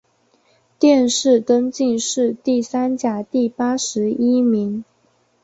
[0.79, 4.83] 殿试登进士第三甲第八十一名。